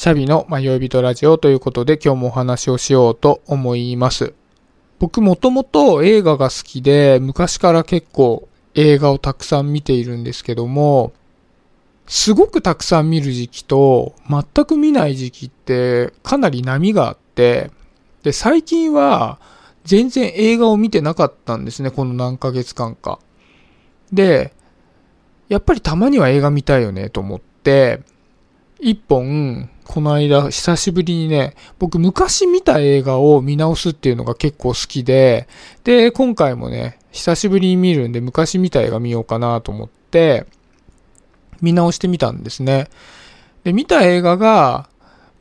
[0.00, 4.32] シャビの迷い人ラジオということで今日もお話をしようと思います。
[4.98, 11.12] 僕もともと映画が好きで昔から結構映画をたくさん見ているんですけども、
[12.06, 17.70] すごくたくさん見る時期と全く見ない時期ってかなり波があって、
[18.22, 19.38] で、最近は
[19.84, 23.18] 全然映画を見てなかったんですね、この何ヶ月間か。
[24.10, 24.54] で、
[25.50, 28.00] やっぱりたまには映画見たいよねと思って、
[28.82, 35.48] 一本、この間、久しぶりにね、僕昔見た映画を見直すっていうのが結構好きで、
[35.84, 40.46] で、今回もね、久しぶりに見るんで昔見た映画見ようかなと思って、
[41.60, 42.88] 見直してみたんですね。
[43.64, 44.88] で、見た映画が、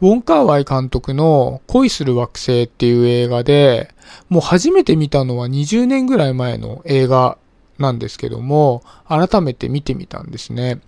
[0.01, 3.93] ウォンカーワイ監督の恋する惑星っていう映画で、
[4.29, 7.37] もう初めて見たのは20年ぐらい前の映画
[7.77, 10.79] なんですけども、改めて見てみたんですね。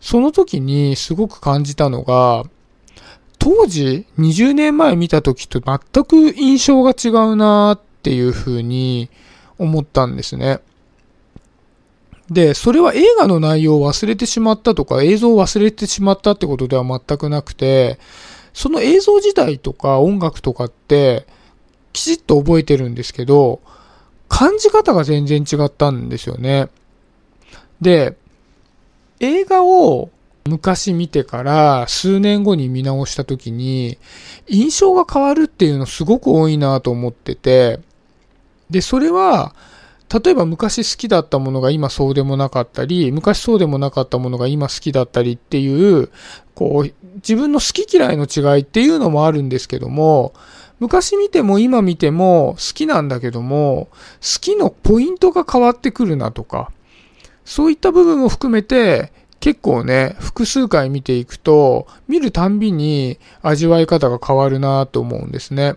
[0.00, 2.44] その時にすごく感じたのが、
[3.38, 9.08] 当時20年前見た時と全く印象が違うなっていう風に
[9.58, 10.60] 思ったんですね。
[12.30, 17.98] で、それは映画の内容を忘れてしまったとか映像を忘れてしまったってことでは全くなくて、
[18.52, 21.26] その映像自体とか音楽とかって
[21.92, 23.60] きちっと覚えてるんですけど、
[24.28, 26.68] 感じ方が全然違ったんですよね。
[27.80, 28.16] で、
[29.20, 30.10] 映画を
[30.46, 33.98] 昔見てから数年後に見直した時に
[34.46, 37.80] 印象が変わるっていうのすごく多いなと思ってて、
[38.70, 39.54] で、それは
[40.12, 46.10] 例えば昔好きだったものが今そうでもなかったり、昔そうでもなかったものが今好きだったりっていう、
[46.54, 50.32] こう、自分の好き嫌いの違いっていうのもあるんですけども、
[50.78, 53.88] 昔見ても今見ても好きなんだけども、
[54.20, 56.70] 好きのポイントが変わってくるなとか、
[57.46, 65.76] そういった部分も含めて、結構ね、複数回見ていくと、見るたんびに味わい方が変わるなと思うんですね。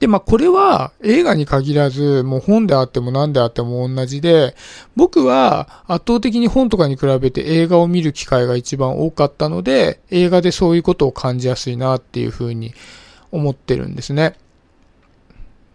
[0.00, 4.56] で、まあこれは映画に限らず、もう本であっても何であっても同じで、
[4.96, 12.74] 僕は圧倒的に本とかに比べて映画を見る機会が一番多かったので、映画でそういうことを感じやすいなっていうふうに
[13.30, 14.34] 思ってるんですね。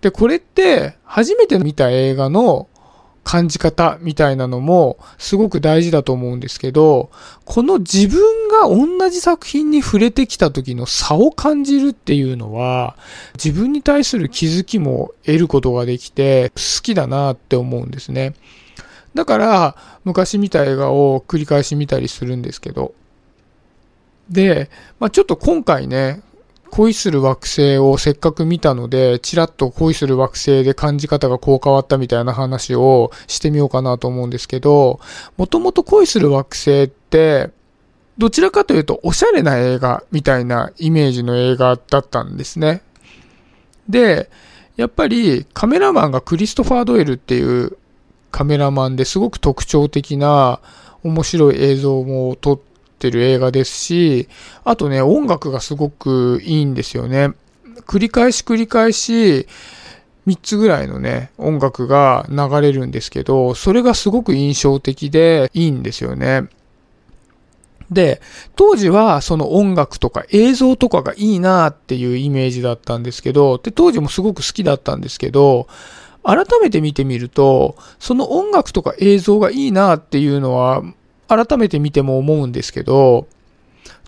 [0.01, 2.67] で、これって初めて見た映画の
[3.29, 7.11] 感じ方みたいなのもすごく大事だと思うんですけど、
[7.45, 12.97] この自分が同じ作品に触れてきた時の差を感じるっていうのは、
[13.35, 18.33] 自分に対する気づきも得ることができて好きだなって思うんですね。
[19.13, 19.75] だから、
[20.05, 22.95] 昔見た映画を繰り返し見たりするんですけど。
[24.27, 26.21] で、まあ、ちょっと今回ね、
[26.69, 34.99] 恋する惑星をせっかく見たので、ちらっと恋する惑星で感じ方がこう変わったみたいな話をしてみようかなと思うんですけど、
[35.37, 37.51] もともと恋する惑星って、
[38.17, 42.81] どちらかというとおしゃれな映画みたいなイメージの映画だったんですね。
[43.87, 44.29] で、
[44.75, 47.77] やっぱりカメラマンがクリストファー・ドエルっていう
[48.31, 50.59] カメラマンですごく特徴的な
[51.03, 52.59] 面白い映像も撮っ
[52.99, 54.27] ってる映画ですし、
[54.65, 57.31] あとね、音楽がすごくいいんですよね。
[57.87, 59.47] 繰り返し繰り返し、
[60.27, 66.49] 3つぐらいのね、音楽が流れるんですけど、それがすごく印象的でいいんですよね。
[67.89, 68.21] で、
[68.55, 75.67] 当時はその音楽とか映像とかがいいなっていうイメージだったんですけど、で、当時もすごく好きだったんですけど、
[76.23, 80.83] 改めて見てみると、その音楽とか映像がいいなっていうのは、
[81.29, 83.27] 改めて見ても思うんですけど、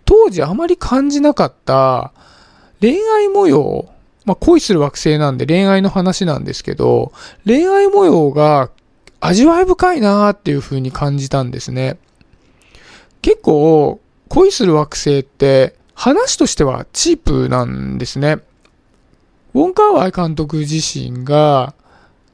[0.03, 2.11] 当時あまり感じなかった
[2.81, 3.87] 恋愛模様、
[4.25, 7.13] まあ、恋する惑星なんで恋愛の話なんですけど、
[7.45, 8.71] 恋愛模様が
[9.19, 11.97] 味わい深いなーっていう風に感じたんですね。
[13.21, 18.39] 結構、恋する惑星って話としてはチープなんですね。
[19.53, 21.75] ウォン・カーワイ監督自身が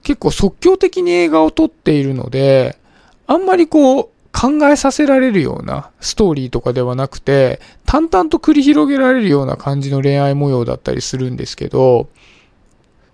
[0.03, 2.78] 結構即興的に映画を撮っているので、
[3.26, 12.09] あんまりこう、考えさせられるようなストーリーとかではなくて、淡々と繰り広げられるような感じの恋愛模様だったりするんですけど、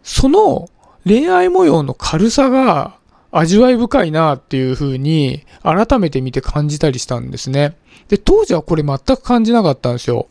[0.04, 0.69] その
[1.06, 2.95] 恋愛模様の軽さが
[3.31, 7.75] 味わい深いなっていう風に改めて見て感じたりしたんですね。
[8.09, 10.27] で、当時はこれ全く感じなかったんですよ。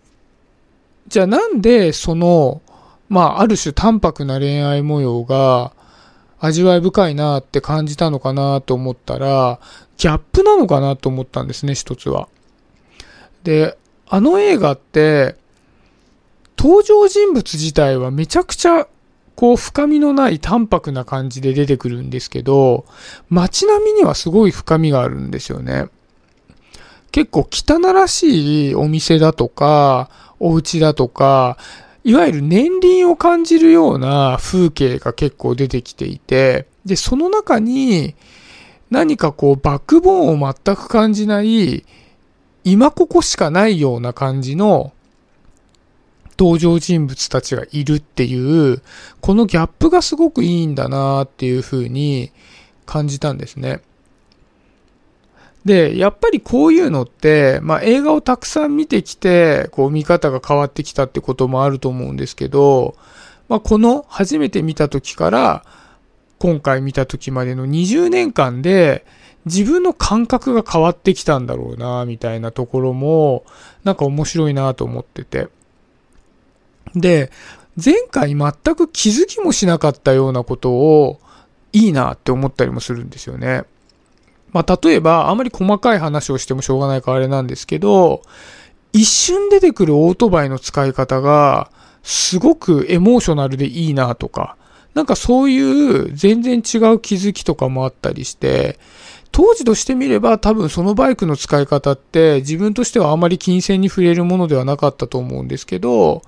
[1.09, 2.63] じゃあなんでその、
[3.09, 5.73] まあある種淡白な恋愛模様が
[6.45, 9.61] 味わい深いなって感じたのかなと思ったら、
[9.97, 12.29] ギャップなのかなと思ったんですね、一つは。
[13.45, 13.79] で、
[14.09, 15.37] あの映画って、
[16.59, 18.89] 登場人物自体はめちゃくちゃ
[19.37, 22.87] こう深みのない淡白な感じで出てくるんですけど、
[23.29, 25.87] 街並みにはすごい深みがあるんですよね。
[27.13, 30.11] 結構汚らしいお店だとか、
[30.41, 31.57] お家だとか、
[32.05, 38.15] いわゆる年輪を感じるような風景が結構出てきていて、で、その中に
[38.91, 41.85] 何かこうバックボーンを全く感じない、
[42.65, 44.93] 今ここしかないような感じの
[46.39, 48.83] 登場人物たちがいるっていう、
[49.21, 52.33] このギャップがすごくいいんだなっていう風に
[52.85, 53.81] 感じたんですね。
[55.65, 62.97] で、やっぱりこういうのって、まあ映画をたくさん見てきて、こう見方が変わってきたってこともあると思うんですけど、
[63.49, 65.65] まあこの初めて見た時から
[66.39, 69.05] 今回見た時までの20年間で
[69.45, 73.45] 自分の感覚が変わってきたんだろうな、みたいなところも
[73.85, 75.49] なんか面白いなと思ってて。
[76.95, 77.31] で、
[77.83, 81.21] 前回全く気づきもしなかったようなことを
[81.73, 83.65] いいなって思ったりもするんですよね。
[84.53, 88.23] まあ、例えば、あまり細かい話をしてもしょうがないからあれなんですけど、
[88.93, 91.71] 一瞬出てくるオートバイの使い方が、
[92.03, 94.57] すごくエモーショナルでいいなとか、
[94.95, 98.79] なんかそういう全然違う気づきとかもあったりして、
[99.31, 106.23] 当時としてみれば多分そのバイクの使い方って自分としてはあまり金銭に触れるものではなかったと思うんですけど、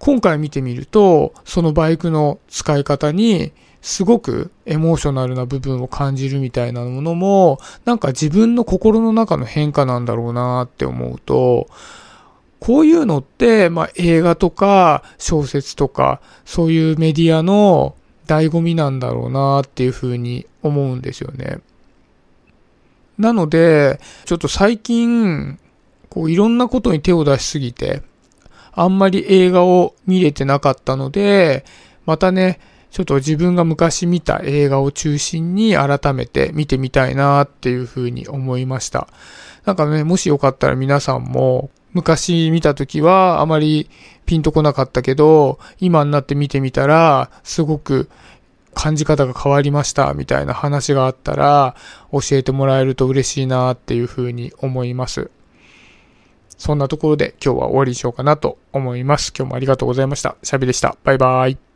[0.00, 3.52] 今回見てみると、そのバイクの使い方に
[3.82, 11.68] すごくエモーショナルな部分を感じるみたいなものも、なんか自分の心の中の変化なんだろうなって思うと、
[12.60, 17.96] こういうのって、まあ、映画とか小説とか、そういうメディアの
[18.28, 21.58] 醍醐味なんだろうなっていうふうに思うんですよね。
[23.18, 25.58] なので、ちょっと最近、
[26.08, 28.02] こういろんなことに手を出しすぎて、
[28.70, 31.64] あんまり映画を見れてなかったので、
[32.06, 32.60] またね、
[32.92, 39.08] ちょっと自分が昔見た映画を中心に改めて見てみたいなっていうふうに思いました。
[39.64, 43.88] なんかね、もしよかったら皆さんも昔見た時はあまり
[44.26, 48.10] ピンとこなかったけど、今になって見てみたらすごく
[48.74, 51.74] 感じ方が変わりましたみたいな話があったら
[52.10, 55.30] 教えてもらえると嬉しいなっていうふうに思います。
[56.58, 59.32] そんなところで今日は終わりにしようかなと思います。
[59.34, 60.36] 今日もありがとうございました。
[60.42, 60.96] シャビでした。
[61.04, 61.71] バイバイ。